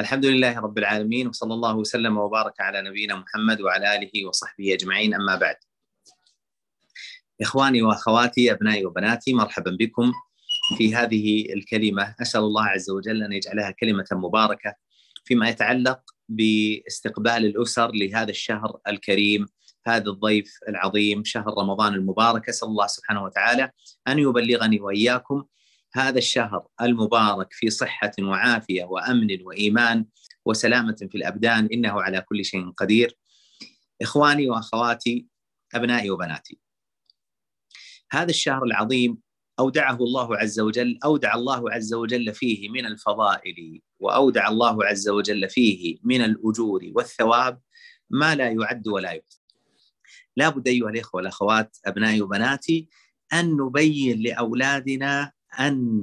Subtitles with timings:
[0.00, 5.14] الحمد لله رب العالمين وصلى الله وسلم وبارك على نبينا محمد وعلى آله وصحبه أجمعين
[5.14, 5.56] أما بعد.
[7.40, 10.12] إخواني وأخواتي أبنائي وبناتي مرحبا بكم
[10.78, 14.74] في هذه الكلمة أسأل الله عز وجل أن يجعلها كلمة مباركة
[15.24, 19.46] فيما يتعلق باستقبال الأسر لهذا الشهر الكريم
[19.86, 23.70] هذا الضيف العظيم شهر رمضان المبارك أسأل الله سبحانه وتعالى
[24.08, 25.44] أن يبلغني وإياكم
[25.94, 30.06] هذا الشهر المبارك في صحة وعافية وأمن وإيمان
[30.44, 33.16] وسلامة في الأبدان إنه على كل شيء قدير.
[34.02, 35.26] إخواني وأخواتي
[35.74, 36.58] أبنائي وبناتي
[38.12, 39.18] هذا الشهر العظيم
[39.58, 45.48] أودعه الله عز وجل أودع الله عز وجل فيه من الفضائل وأودع الله عز وجل
[45.48, 47.60] فيه من الأجور والثواب
[48.10, 49.40] ما لا يعد ولا يحصى.
[50.36, 52.88] لا بد أيها الإخوة والأخوات أبنائي وبناتي
[53.32, 56.00] أن نبين لأولادنا أن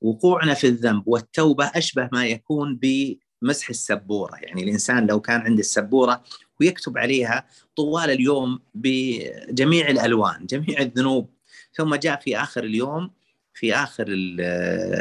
[0.00, 6.22] وقوعنا في الذنب والتوبة أشبه ما يكون بمسح السبورة، يعني الإنسان لو كان عنده السبورة
[6.60, 7.46] ويكتب عليها
[7.76, 11.30] طوال اليوم بجميع الألوان، جميع الذنوب،
[11.72, 13.10] ثم جاء في آخر اليوم
[13.54, 14.40] في آخر ال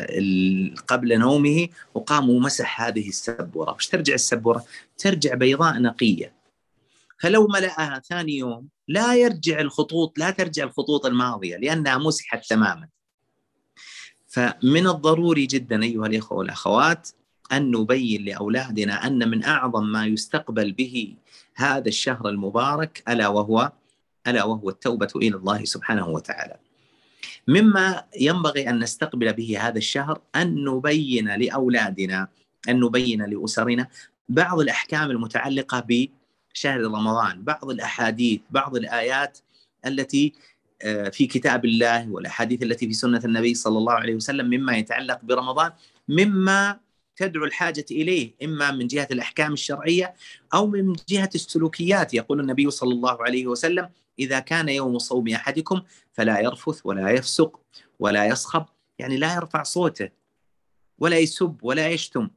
[0.09, 4.66] ال قبل نومه وقام ومسح هذه السبورة، وش ترجع السبورة؟
[4.98, 6.34] ترجع بيضاء نقية.
[7.20, 12.88] فلو ملأها ثاني يوم لا يرجع الخطوط لا ترجع الخطوط الماضية لأنها مسحت تماما.
[14.28, 17.09] فمن الضروري جدا أيها الإخوة والأخوات
[17.52, 21.16] أن نبين لأولادنا أن من أعظم ما يستقبل به
[21.56, 23.72] هذا الشهر المبارك ألا وهو
[24.28, 26.55] ألا وهو التوبة إلى الله سبحانه وتعالى.
[27.48, 32.28] مما ينبغي أن نستقبل به هذا الشهر أن نبين لأولادنا
[32.70, 33.88] أن نبين لأسرنا
[34.30, 39.39] بعض الأحكام المتعلقة بشهر رمضان، بعض الأحاديث، بعض الآيات
[39.86, 40.33] التي
[41.11, 45.72] في كتاب الله والأحاديث التي في سنة النبي صلى الله عليه وسلم مما يتعلق برمضان
[46.08, 46.80] مما
[47.16, 50.16] تدعو الحاجة إليه إما من جهة الأحكام الشرعية
[50.53, 52.14] أو من جهة السلوكيات.
[52.14, 53.89] يقول النبي صلى الله عليه وسلم
[54.20, 55.82] إذا كان يوم صوم أحدكم
[56.14, 57.59] فلا يرفث ولا يفسق
[57.99, 58.65] ولا يصخب.
[58.99, 60.09] يعني لا يرفع صوته
[60.99, 62.30] ولا يسب ولا يشتم.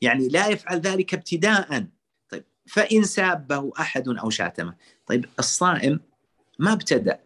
[0.00, 1.86] يعني لا يفعل ذلك ابتداء.
[2.28, 4.74] طيب فإن سابه أحد أو شاتمه.
[5.06, 6.00] طيب الصائم
[6.58, 7.18] ما ابتدأ.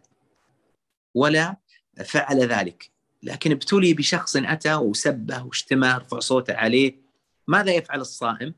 [1.18, 1.56] ولا
[2.04, 2.90] فعل ذلك.
[3.22, 7.00] لكن ابتلي بشخص أتى وسبه واشتمه رفع صوته عليه.
[7.48, 8.54] ماذا يفعل الصائم؟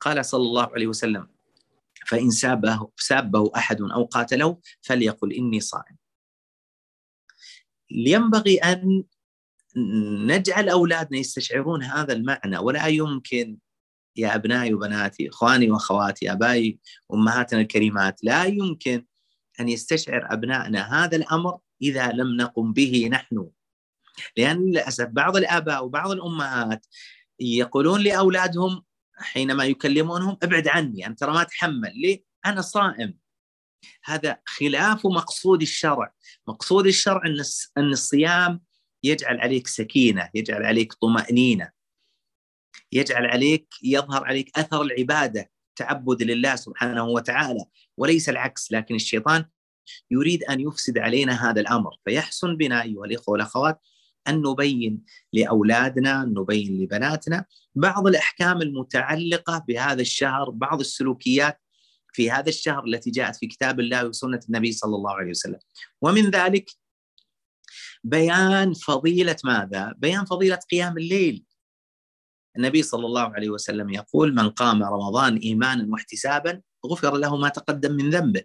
[0.00, 1.28] قال صلى الله عليه وسلم
[2.06, 5.96] فإن سابه, سابه أحد أو قاتله فليقل إني صائم.
[7.90, 9.04] ينبغي أن
[10.26, 12.58] نجعل أولادنا يستشعرون هذا المعنى.
[12.58, 13.58] ولا يمكن
[14.16, 16.78] يا أبنائي وبناتي إخواني وأخواتي أبائي
[17.12, 19.04] أمهاتنا الكريمات لا يمكن
[19.60, 23.48] أن يستشعر أبنائنا هذا الأمر إذا لم نقم به نحن.
[24.36, 26.86] لأن للأسف بعض الآباء وبعض الأمهات
[27.40, 28.84] يقولون لأولادهم
[29.18, 31.92] حينما يكلمونهم ابعد عني أنت ترى ما تحمل.
[31.94, 33.18] ليه؟ أنا صائم.
[34.04, 36.14] هذا خلاف مقصود الشرع.
[36.48, 37.22] مقصود الشرع
[37.78, 38.60] أن الصيام
[39.02, 41.70] يجعل عليك سكينة يجعل عليك طمأنينة
[42.92, 47.64] يجعل عليك يظهر عليك أثر العبادة تعبد لله سبحانه وتعالى
[47.96, 48.72] وليس العكس.
[48.72, 49.44] لكن الشيطان
[50.10, 51.90] يريد أن يفسد علينا هذا الأمر.
[52.04, 53.80] فيحسن بنا أيها الإخوة والأخوات
[54.28, 55.02] أن نبين
[55.32, 61.60] لأولادنا نبين لبناتنا بعض الأحكام المتعلقة بهذا الشهر بعض السلوكيات
[62.12, 65.58] في هذا الشهر التي جاءت في كتاب الله وسنة النبي صلى الله عليه وسلم.
[66.02, 66.70] ومن ذلك
[68.04, 71.44] بيان فضيلة ماذا؟ بيان فضيلة قيام الليل.
[72.56, 77.92] النبي صلى الله عليه وسلم يقول من قام رمضان إيمانا واحتسابا غفر له ما تقدم
[77.92, 78.42] من ذنبه.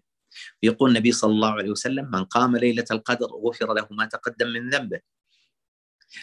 [0.64, 4.70] يقول النبي صلى الله عليه وسلم من قام ليلة القدر غفر له ما تقدم من
[4.70, 5.00] ذنبه.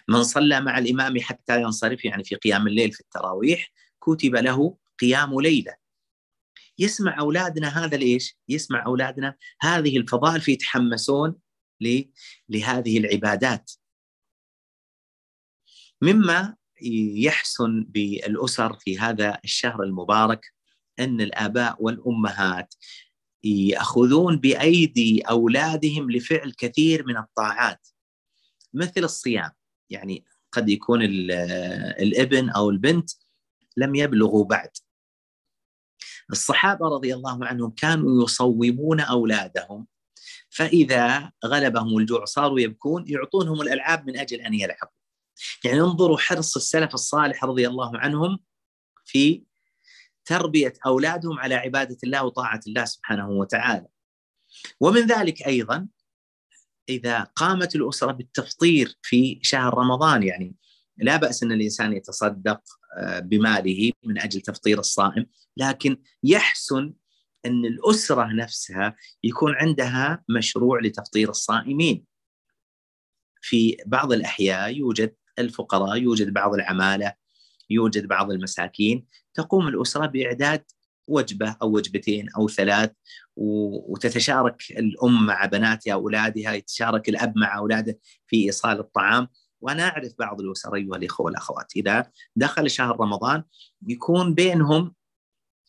[0.09, 5.41] من صلى مع الإمام حتى ينصرف يعني في قيام الليل في التراويح كتب له قيام
[5.41, 5.75] ليلة.
[6.79, 11.35] يسمع أولادنا هذا ليش؟ يسمع أولادنا هذه الفضائل فيتحمسون
[12.49, 13.71] لهذه العبادات.
[16.03, 16.57] مما
[17.17, 20.53] يحسن بالأسر في هذا الشهر المبارك
[20.99, 22.75] أن الآباء والأمهات
[23.45, 27.89] يأخذون بأيدي أولادهم لفعل كثير من الطاعات
[28.75, 29.51] مثل الصيام.
[29.91, 33.11] يعني قد يكون الابن أو البنت
[33.77, 34.71] لم يبلغوا بعد.
[36.31, 39.87] الصحابة رضي الله عنهم كانوا يصومون أولادهم
[40.51, 44.93] فإذا غلبهم الجوع صاروا يبكون يعطونهم الألعاب من أجل أن يلعبوا.
[45.65, 48.39] يعني انظروا حرص السلف الصالح رضي الله عنهم
[49.05, 49.43] في
[50.28, 53.86] تربية أولادهم على عبادة الله وطاعة الله سبحانه وتعالى.
[54.80, 55.89] ومن ذلك أيضا
[56.89, 60.54] إذا قامت الأسرة بالتفطير في شهر رمضان يعني
[60.97, 62.60] لا بأس أن الإنسان يتصدق
[62.98, 65.27] آه، بماله من أجل تفطير الصائم
[65.57, 66.95] لكن يحسن
[67.47, 72.04] أن الأسرة نفسها يكون عندها مشروع لتفطير الصائمين
[73.41, 77.13] في بعض الأحياء يوجد الفقراء يوجد بعض العمالة
[77.70, 80.65] يوجد بعض المساكين تقوم الأسرة بإعداد
[81.06, 82.91] وجبة أو وجبتين أو ثلاث
[83.36, 89.28] وتتشارك الأم مع بناتها أولادها يتشارك الأب مع أولاده في إيصال الطعام.
[89.60, 93.44] وأنا أعرف بعض الأسر أيها الإخوة والأخوات إذا دخل شهر رمضان
[93.86, 94.94] يكون بينهم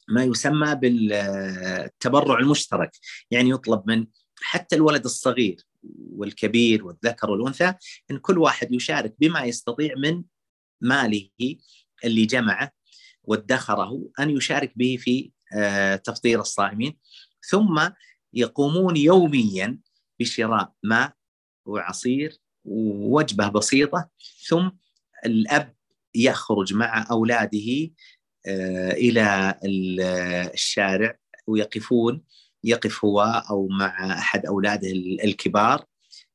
[0.09, 2.91] ما يسمى بالتبرع المشترك
[3.31, 4.07] يعني يطلب من
[4.41, 5.65] حتى الولد الصغير
[6.11, 7.73] والكبير والذكر والأنثى
[8.11, 10.23] إن كل واحد يشارك بما يستطيع من
[10.81, 11.29] ماله
[12.05, 12.71] اللي جمعه
[13.23, 16.97] وادخره أن يشارك به في آه، تفطير الصائمين
[17.49, 17.89] ثم
[18.33, 19.79] يقومون يوميا
[20.19, 21.13] بشراء ماء
[21.65, 24.09] وعصير ووجبة بسيطة
[24.47, 24.69] ثم
[25.25, 25.75] الأب
[26.15, 27.91] يخرج مع أولاده
[28.47, 29.59] آه، إلى
[30.53, 31.17] الشارع
[31.47, 32.23] ويقفون
[32.63, 34.91] يقف هو أو مع أحد أولاده
[35.23, 35.85] الكبار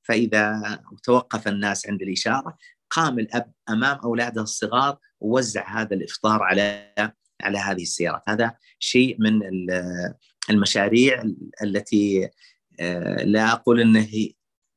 [0.02, 0.60] فإذا
[1.02, 2.56] توقف الناس عند الإشارة
[2.90, 6.92] قام الأب أمام أولاده الصغار ووزع هذا الإفطار على
[7.42, 9.40] على هذه السيارات هذا شيء من
[10.50, 11.24] المشاريع
[11.62, 12.28] التي
[12.80, 14.08] آه، لا أقول إنه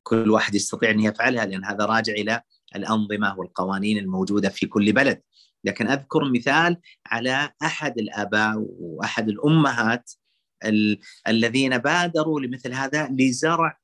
[0.02, 2.42] كل واحد يستطيع أن يفعلها لأن هذا راجع إلى
[2.76, 5.22] الأنظمة والقوانين الموجودة في كل بلد
[5.64, 10.10] لكن أذكر مثال على أحد الآباء وأحد الأمهات
[10.64, 10.98] ال-
[11.28, 13.78] الذين بادروا لمثل هذا لزرع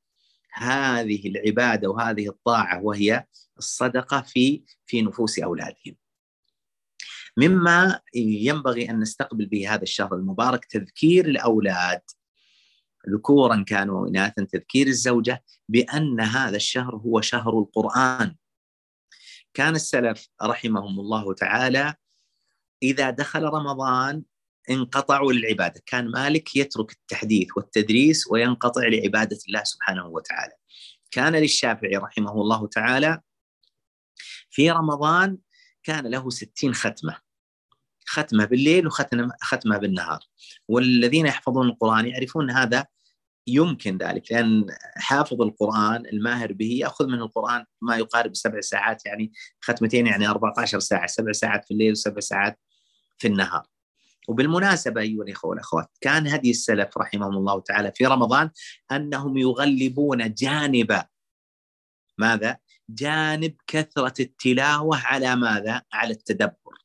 [0.53, 3.25] هذه العبادة وهذه الطاعة وهي
[3.57, 5.95] الصدقة في في نفوس أولادهم.
[7.37, 12.01] مما ينبغي أن نستقبل به هذا الشهر المبارك تذكير الأولاد
[13.09, 18.35] ذكورا كانوا واناثا تذكير الزوجة بأن هذا الشهر هو شهر القرآن.
[19.53, 21.93] كان السلف رحمهم الله تعالى
[22.83, 24.23] إذا دخل رمضان
[24.69, 30.53] انقطعوا للعباده، كان مالك يترك التحديث والتدريس وينقطع لعبادة الله سبحانه وتعالى.
[31.11, 33.21] كان للشافعي رحمه الله تعالى
[34.49, 35.37] في رمضان
[35.83, 37.24] كان له ستين ختمة
[38.05, 40.19] ختمة بالليل وختمة بالنهار
[40.67, 42.85] والذين يحفظون القرآن يعرفون هذا
[43.47, 44.65] يمكن ذلك لأن
[44.97, 49.31] حافظ القرآن الماهر به يأخذ من القرآن ما يقارب سبع ساعات يعني
[49.61, 52.59] ختمتين يعني 14 ساعة سبع ساعات في الليل وسبع ساعات
[53.17, 53.67] في النهار
[54.27, 58.49] وبالمناسبة أيها الإخوة والأخوات كان هدي السلف رحمهم الله تعالى في رمضان
[58.91, 61.01] أنهم يغلبون جانب
[62.17, 62.57] ماذا؟
[62.89, 66.84] جانب كثرة التلاوة على ماذا؟ على التدبر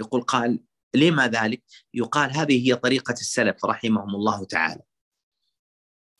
[0.00, 0.60] يقول قال
[0.94, 1.62] لما ذلك؟
[1.94, 4.82] يقال هذه هي طريقة السلف رحمهم الله تعالى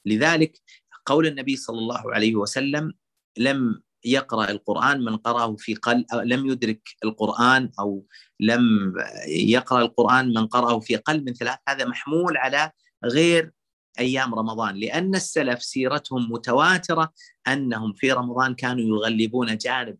[0.07, 0.61] لذلك
[1.07, 2.93] قول النبي صلى الله عليه وسلم
[3.39, 8.07] لم يقرأ القرآن من قرأه في قلب لم يدرك القرآن أو
[8.41, 8.95] لم
[9.29, 12.71] يقرأ القرآن من قرأه في قلب من ثلاث هذا محمول على
[13.05, 13.53] غير
[13.99, 17.13] أيام رمضان لأن السلف سيرتهم متواترة
[17.49, 19.99] أنهم في رمضان كانوا يغلبون جانب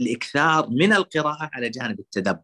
[0.00, 2.42] الإكثار من القراءة على جانب التدبر.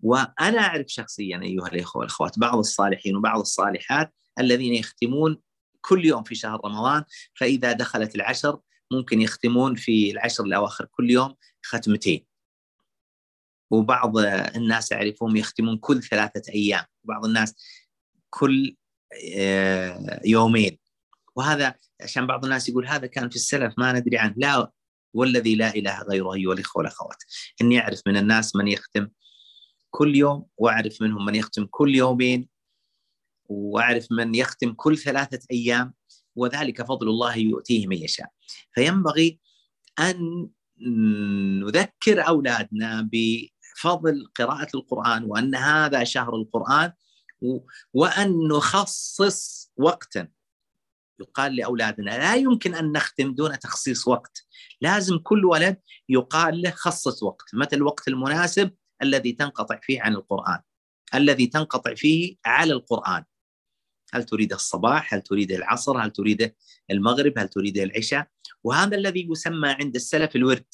[0.00, 5.40] وأنا أعرف شخصيا أيها الاخوه والاخوات بعض الصالحين وبعض الصالحات الذين يختمون
[5.80, 7.04] كل يوم في شهر رمضان
[7.34, 8.60] فإذا دخلت العشر
[8.92, 12.26] ممكن يختمون في العشر الأواخر كل يوم ختمتين.
[13.70, 14.18] وبعض
[14.56, 17.54] الناس أعرفهم يختمون كل ثلاثة أيام، وبعض الناس
[18.30, 18.76] كل
[19.36, 20.78] آه، يومين.
[21.36, 24.34] وهذا عشان بعض الناس يقول هذا كان في السلف ما ندري عنه.
[24.36, 24.70] لا
[25.14, 27.18] والذي لا إله غيره أيها الإخوة والأخوات.
[27.60, 29.08] إني أعرف من الناس من يختم
[29.98, 32.48] كل يوم وأعرف منهم من يختم كل يومين
[33.48, 35.94] وأعرف من يختم كل ثلاثة أيام
[36.36, 38.30] وذلك فضل الله يؤتيه من يشاء.
[38.74, 39.40] فينبغي
[39.98, 40.48] أن
[41.60, 46.92] نذكر أولادنا بفضل قراءة القرآن وأن هذا شهر القرآن
[47.94, 50.28] وأن نخصص وقتا.
[51.20, 54.46] يقال لأولادنا لا يمكن أن نختم دون تخصيص وقت.
[54.80, 55.76] لازم كل ولد
[56.08, 57.54] يقال له خصص وقت.
[57.54, 58.70] متى الوقت المناسب
[59.02, 60.58] الذي تنقطع فيه عن القرآن
[61.14, 63.24] الذي تنقطع فيه على القرآن.
[64.12, 66.54] هل تريد الصباح؟ هل تريد العصر؟ هل تريد
[66.90, 68.26] المغرب؟ هل تريد العشاء؟
[68.64, 70.64] وهذا الذي يسمى عند السلف الورد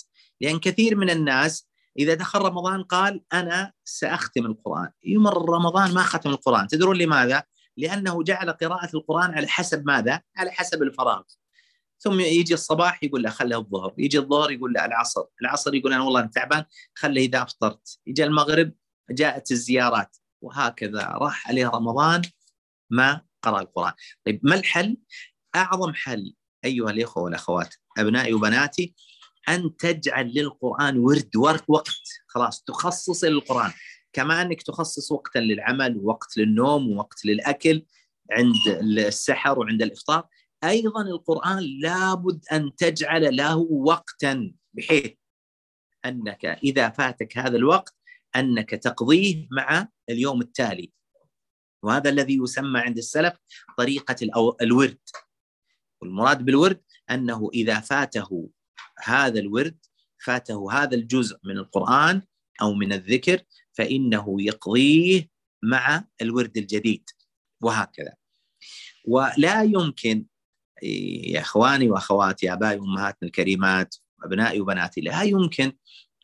[0.40, 4.90] لأن كثير من الناس إذا دخل رمضان قال أنا سأختم القرآن.
[5.04, 6.66] يمر رمضان ما ختم القرآن.
[6.66, 7.43] تدرون لماذا؟
[7.76, 11.23] لأنه جعل قراءة القرآن على حسب ماذا؟ على حسب الفراغ.
[11.99, 16.03] ثم يجي الصباح يقول له خله الظهر يجي الظهر يقول له العصر العصر يقول أنا
[16.03, 17.99] والله أنا تعبان خله إذا أفطرت.
[18.07, 18.73] يجي المغرب
[19.11, 22.23] جاءت الزيارات وهكذا راح عليه رمضان
[22.91, 23.93] ما قرأ القرآن.
[24.27, 24.97] طيب ما الحل؟
[25.57, 26.35] أعظم حل
[26.65, 28.95] أيها الإخوة والأخوات أبنائي وبناتي
[29.49, 31.31] أن تجعل للقرآن ورد
[31.69, 32.03] وقت.
[32.27, 33.73] خلاص تخصص للقرآن.
[34.13, 37.85] كما انك تخصص وقتا للعمل ووقت للنوم ووقت للأكل
[38.33, 40.29] عند السحر وعند الإفطار.
[40.68, 45.12] أيضا القرآن لابد أن تجعل له وقتا بحيث
[46.04, 47.94] أنك إذا فاتك هذا الوقت
[48.37, 50.92] أنك تقضيه مع اليوم التالي.
[51.83, 53.35] وهذا الذي يسمى عند السلف
[53.78, 54.16] طريقة
[54.62, 54.99] الورد.
[56.02, 58.50] والمراد بالورد أنه إذا فاته
[58.99, 59.78] هذا الورد
[60.25, 62.23] فاته هذا الجزء من القرآن
[62.62, 63.42] أو من الذكر
[63.73, 65.28] فإنه يقضيه
[65.62, 67.11] مع الورد الجديد.
[67.62, 68.14] وهكذا.
[69.04, 70.26] ولا يمكن
[70.85, 75.73] يا إخواني وأخواتي آبائي وأمهاتنا الكريمات أبنائي وبناتي لا يمكن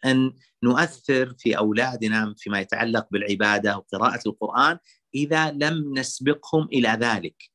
[0.04, 4.78] أن نؤثر في أولادنا فيما يتعلق بالعبادة وقراءة القرآن
[5.14, 7.50] إذا لم نسبقهم إلى ذلك.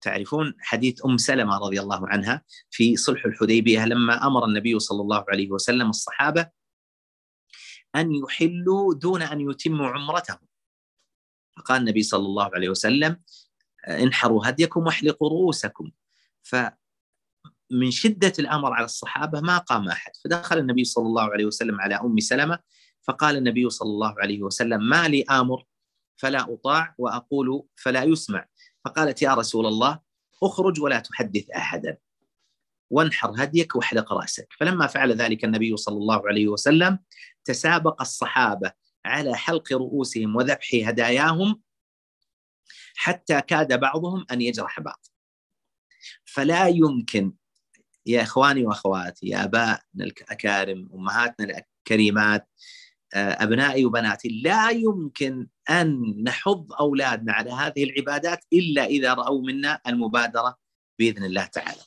[0.00, 5.24] تعرفون حديث أم سلمة رضي الله عنها في صلح الحديبية لما أمر النبي صلى الله
[5.28, 6.48] عليه وسلم الصحابة
[7.96, 10.38] أن يحلوا دون أن يتموا عمرتهم.
[11.56, 13.22] فقال النبي صلى الله عليه وسلم
[13.88, 15.90] انحروا هديكم واحلقوا رؤوسكم
[16.48, 16.56] ف
[17.70, 20.12] من شدة الأمر على الصحابة ما قام أحد.
[20.24, 22.58] فدخل النبي صلى الله عليه وسلم على أم سلمة
[23.02, 25.64] فقال النبي صلى الله عليه وسلم ما لي آمر
[26.16, 28.46] فلا أطاع وأقول فلا يسمع.
[28.84, 30.00] فقالت يا رسول الله
[30.42, 31.98] اخرج ولا تحدث أحدا.
[32.90, 34.48] وانحر هديك واحلق رأسك.
[34.60, 36.98] فلما فعل ذلك النبي صلى الله عليه وسلم
[37.44, 38.72] تسابق الصحابة
[39.04, 41.62] على حلق رؤوسهم وذبح هداياهم
[42.96, 45.06] حتى كاد بعضهم أن يجرح بعض.
[46.38, 47.32] فلا يمكن
[48.06, 52.48] يا إخواني وأخواتي يا آبائنا الأكارم أمهاتنا الكريمات
[53.14, 59.80] آه، أبنائي وبناتي لا يمكن أن نحض أولادنا على هذه العبادات إلا إذا رأوا منا
[59.86, 60.56] المبادرة
[60.98, 61.80] بإذن الله تعالى.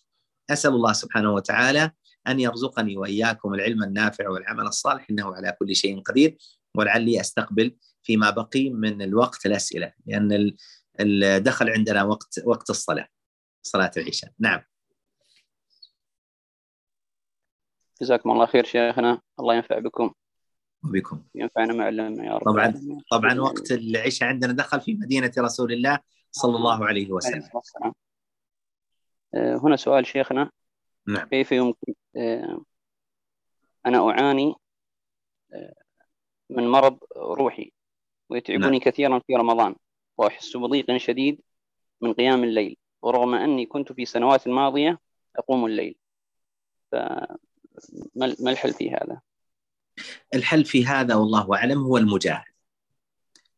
[0.50, 1.92] أسأل الله سبحانه وتعالى
[2.28, 6.38] أن يرزقني وإياكم العلم النافع والعمل الصالح إنه على كل شيء قدير
[6.78, 10.56] ولعلي أستقبل فيما بقي من الوقت الأسئلة لأن
[11.44, 13.08] دخل عندنا وقت وقت الصلاة
[13.64, 14.32] صلاة العشاء.
[14.40, 14.62] نعم.
[18.02, 19.22] جزاكم الله خير شيخنا.
[19.40, 20.14] الله ينفع بكم.
[20.84, 21.24] وبكم.
[21.36, 22.74] ينفعنا ما علمنا يا رب طبعا.
[23.12, 26.00] طبعا وقت العشاء عندنا دخل في مدينة رسول الله
[26.32, 27.50] صلى الله عليه وسلم.
[29.36, 30.52] آه، هنا سؤال شيخنا.
[31.08, 31.28] نعم.
[31.28, 32.64] كيف يمكن آه،
[33.86, 34.56] أنا أعاني
[35.54, 35.74] آه،
[36.50, 37.72] من مرض روحي
[38.30, 38.80] ويتعبني نعم.
[38.80, 39.76] كثيرا في رمضان
[40.18, 41.42] وأحس بضيق شديد
[42.02, 42.78] من قيام الليل.
[43.02, 45.00] ورغم أني كنت في سنوات ماضية
[45.36, 45.96] أقوم الليل
[46.92, 46.96] ف
[48.16, 49.22] ما الحل في هذا؟
[50.36, 52.52] الحل في هذا والله أعلم هو المجاهدة.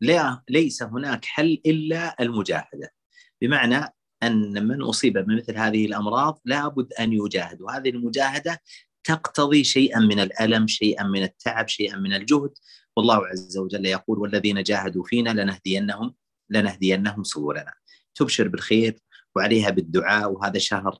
[0.01, 2.93] لا ليس هناك حل إلا المجاهدة.
[3.41, 8.61] بمعنى أن من أصيب بمثل هذه الأمراض لابد أن يجاهد وهذه المجاهدة
[9.03, 12.53] تقتضي شيئا من الألم، شيئا من التعب، شيئا من الجهد
[12.97, 16.15] والله عز وجل يقول والذين جاهدوا فينا لنهدينهم
[16.49, 17.73] لنهدينهم سبلنا.
[18.15, 18.99] تبشر بالخير
[19.35, 20.99] وعليها بالدعاء وهذا شهر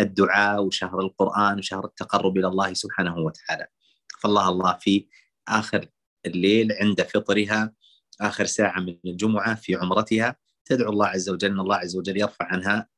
[0.00, 3.66] الدعاء وشهر القرآن وشهر التقرب إلى الله سبحانه وتعالى.
[4.20, 5.08] فالله الله في
[5.48, 5.88] آخر
[6.26, 7.72] الليل عند فطرها
[8.20, 12.44] آخر ساعة من الجمعة في عمرتها تدعو الله عز وجل أن الله عز وجل يرفع
[12.44, 12.88] عنها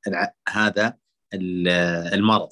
[0.48, 0.96] هذا
[2.14, 2.48] المرض.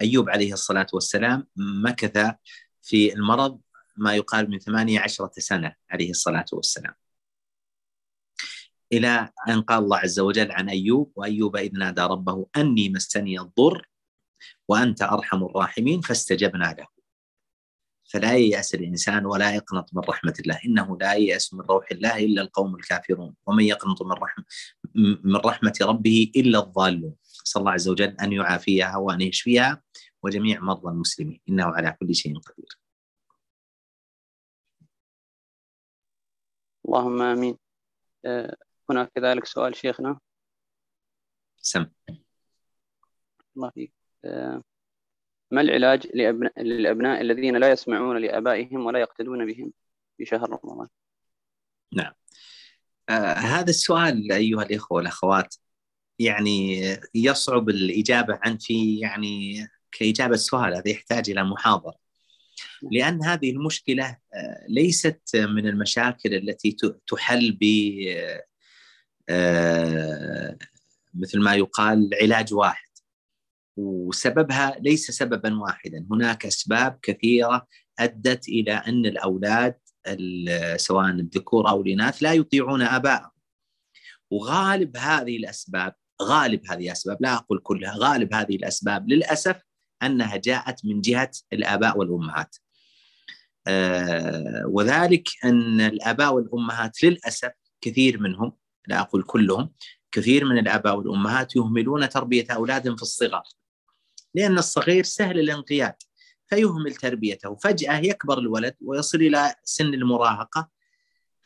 [0.00, 2.34] أيوب عليه الصلاة والسلام مكث
[2.82, 3.60] في المرض
[3.96, 6.94] ما يقال من ثمانية عشرة سنة عليه الصلاة والسلام.
[8.92, 13.88] إلى أن قال الله عز وجل عن أيوب وأيوب إذ نادى ربه أني مسني الضر
[14.68, 16.86] وأنت أرحم الراحمين فاستجبنا له.
[18.12, 22.42] فلا ييأس الإنسان ولا يقنط من رحمة الله إنه لا ييأس من روح الله إلا
[22.42, 23.34] القوم الكافرون.
[23.46, 24.44] ومن يقنط من رحمه
[25.24, 27.14] من رحمة ربه إلا الضالون.
[27.46, 29.82] نسأل الله عز وجل أن يعافيها وأن يشفيها
[30.22, 31.40] وجميع مرضى المسلمين.
[31.48, 32.78] إنه على كل شيء قدير.
[36.86, 37.58] اللهم آمين.
[38.24, 38.56] آه،
[38.90, 40.18] هناك كذلك سؤال شيخنا.
[41.58, 41.86] سم.
[43.56, 43.92] الله فيك.
[44.24, 44.62] آه،
[45.50, 49.72] ما العلاج لأبناء, للأبناء الذين لا يسمعون لآبائهم ولا يقتدون بهم
[50.16, 50.88] في شهر رمضان؟
[51.92, 52.12] نعم.
[53.08, 55.54] آه هذا السؤال أيها الإخوة والأخوات
[56.18, 56.82] يعني
[57.14, 59.56] يصعب الإجابة عنه في يعني
[59.92, 61.94] كإجابة السؤال هذا يحتاج إلى محاضرة.
[62.82, 62.92] نعم.
[62.92, 66.76] لأن هذه المشكلة آه، ليست من المشاكل التي
[67.06, 67.64] تحل ب
[71.14, 72.86] مثل ما يقال علاج واحد.
[73.76, 76.06] وسببها ليس سببا واحدا.
[76.10, 77.66] هناك أسباب كثيرة
[77.98, 79.74] أدت إلى أن الأولاد
[80.76, 83.30] سواء الذكور أو الإناث لا يطيعون ابائهم
[84.30, 89.62] وغالب هذه الأسباب غالب هذه الأسباب لا أقول كلها غالب هذه الأسباب للأسف
[90.02, 92.56] أنها جاءت من جهة الآباء والأمهات.
[93.66, 98.52] آه، وذلك أن الآباء والأمهات للأسف كثير منهم
[98.88, 99.72] لا أقول كلهم
[100.12, 103.42] كثير من الآباء والأمهات يهملون تربية أولادهم في الصغر.
[104.34, 105.94] لأن الصغير سهل الانقياد
[106.48, 110.68] فيهمل تربيته فجأة يكبر الولد ويصل إلى سن المراهقة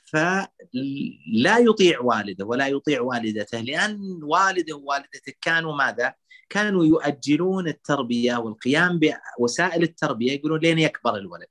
[0.05, 6.15] فلا يطيع والده ولا يطيع والدته لأن والده ووالدته كانوا ماذا؟
[6.49, 11.49] كانوا يؤجلون التربية والقيام بوسائل التربية يقولون لين يكبر الولد.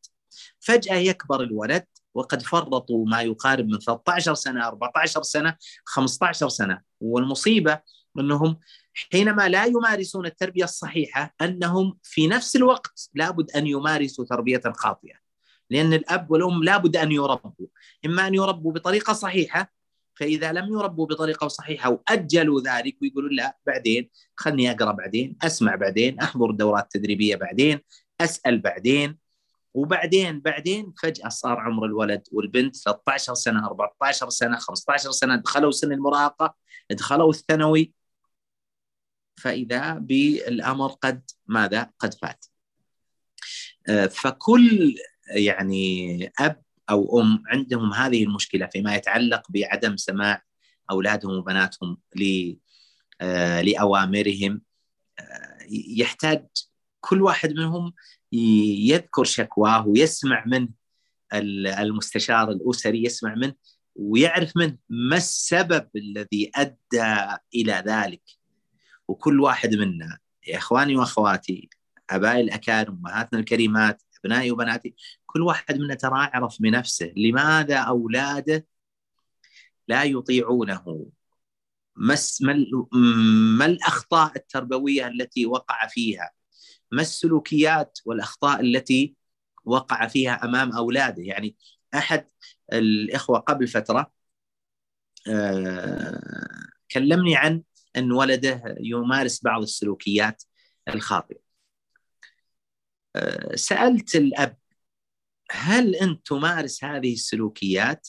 [0.60, 6.82] فجأة يكبر الولد وقد فرطوا ما يقارب من 13 سنة 14 سنة 15 سنة.
[7.01, 7.80] والمصيبة
[8.20, 8.60] أنهم
[9.12, 15.16] حينما لا يمارسون التربية الصحيحة أنهم في نفس الوقت لابد أن يمارسوا تربية خاطئه.
[15.70, 17.68] لأن الأب والأم لابد أن يربوا.
[18.06, 19.72] إما أن يربوا بطريقة صحيحة
[20.20, 26.20] فإذا لم يربوا بطريقة صحيحة وأجلوا ذلك ويقولوا لا بعدين خلني أقرأ بعدين أسمع بعدين
[26.20, 27.80] أحضر دورات تدريبية بعدين
[28.22, 29.18] أسأل بعدين.
[29.74, 35.92] وبعدين بعدين فجأة صار عمر الولد والبنت 13 سنة 14 سنة 15 سنة دخلوا سن
[35.92, 36.56] المراهقة
[36.92, 37.94] دخلوا الثانوي.
[39.38, 42.46] فإذا بالأمر قد ماذا؟ قد فات.
[43.90, 44.96] آه، فكل
[45.30, 50.44] يعني أب أو أم عندهم هذه المشكلة فيما يتعلق بعدم سماع
[50.92, 51.98] أولادهم وبناتهم
[53.22, 54.62] آه، لأوامرهم.
[55.20, 56.48] آه، يحتاج
[57.02, 57.94] كل واحد منهم
[58.32, 60.70] يذكر شكواه ويسمع من
[61.80, 63.56] المستشار الأسري يسمع منه
[63.96, 68.22] ويعرف منه ما السبب الذي أدى إلى ذلك.
[69.08, 70.18] وكل واحد منا
[70.48, 71.70] يا إخواني وأخواتي
[72.10, 74.96] ابائي الأكارم أمهاتنا الكريمات أبنائي وبناتي
[75.26, 78.66] كل واحد منا ترى يعرف بنفسه لماذا أولاده
[79.88, 81.10] لا يطيعونه؟
[81.96, 82.16] ما
[83.58, 86.32] ما الأخطاء التربوية التي وقع فيها؟
[86.91, 89.15] ما السلوكيات والأخطاء التي
[89.65, 91.55] وقع فيها أمام أولاده؟ يعني
[91.96, 92.27] أحد
[92.74, 94.12] الإخوة قبل فترة
[95.28, 96.21] آه،
[96.91, 97.63] كلمني عن
[97.97, 100.43] أن ولده يمارس بعض السلوكيات
[100.88, 101.39] الخاطئة.
[103.15, 104.58] آه، سألت الأب
[105.52, 108.08] هل أنت تمارس هذه السلوكيات؟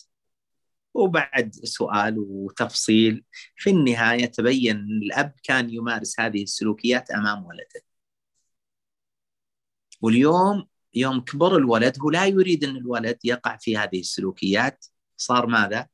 [0.94, 3.24] وبعد سؤال وتفصيل
[3.56, 7.89] في النهاية تبين الأب كان يمارس هذه السلوكيات أمام ولده.
[10.00, 14.86] واليوم يوم كبر الولد هو لا يريد أن الولد يقع في هذه السلوكيات
[15.16, 15.86] صار ماذا؟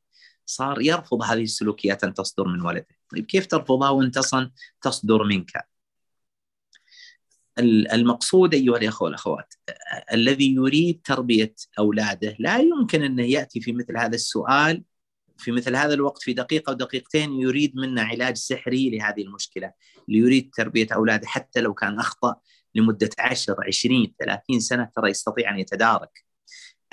[0.45, 4.19] صار يرفض هذه السلوكيات أن تصدر من ولده، طيب كيف ترفضها وأنت
[4.81, 5.67] تصدر منك؟
[7.93, 9.53] المقصود أيها الإخوة والأخوات
[10.13, 14.83] الذي يريد تربية أولاده لا يمكن أنه يأتي في مثل هذا السؤال
[15.37, 19.71] في مثل هذا الوقت في دقيقة ودقيقتين يريد منا علاج سحري لهذه المشكلة
[20.07, 22.35] ليريد تربية أولاده حتى لو كان أخطأ
[22.75, 26.25] لمدة 10 20 30 سنة ترى يستطيع أن يتدارك.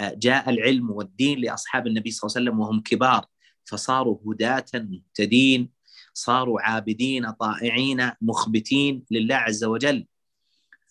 [0.01, 3.27] جاء العلم والدين لأصحاب النبي صلى الله عليه وسلم وهم كبار
[3.65, 5.71] فصاروا هداة مهتدين
[6.15, 10.07] صاروا عابدين طائعين مخبتين لله عز وجل.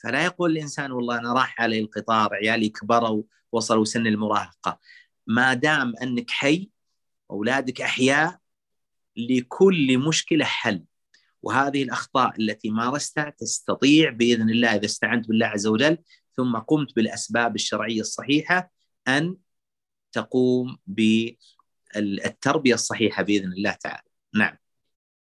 [0.04, 4.80] فلا يقول الإنسان والله أنا راح علي القطار عيالي كبروا وصلوا سن المراهقة.
[5.28, 6.70] ما دام أنك حي
[7.32, 8.40] أولادك أحياء
[9.18, 10.84] لكل مشكلة حل.
[11.44, 15.98] وهذه الأخطاء التي مارستها تستطيع بإذن الله إذا استعنت بالله عز وجل
[16.38, 18.72] ثم قمت بالأسباب الشرعية الصحيحة
[19.08, 19.38] أن
[20.12, 24.04] تقوم بالتربية الصحيحة بإذن الله تعالى.
[24.36, 24.63] نعم.